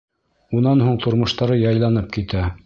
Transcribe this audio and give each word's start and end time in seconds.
Унан 0.59 0.81
һуң 0.85 0.97
тормоштары 1.03 1.59
яйланып 1.61 2.11
китә. 2.17 2.43